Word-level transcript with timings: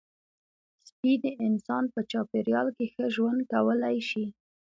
سپي 0.89 1.13
د 1.23 1.25
انسان 1.45 1.83
په 1.93 1.99
چاپېریال 2.11 2.67
کې 2.75 2.85
ښه 2.93 3.05
ژوند 3.15 3.39
کولی 3.53 3.97
شي. 4.09 4.25